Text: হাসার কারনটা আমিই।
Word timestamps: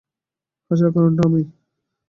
হাসার 0.71 0.89
কারনটা 0.93 1.21
আমিই। 1.27 1.45